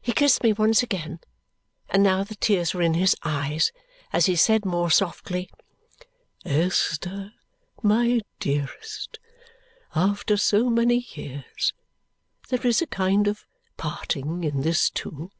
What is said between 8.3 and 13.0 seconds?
dearest, after so many years, there is a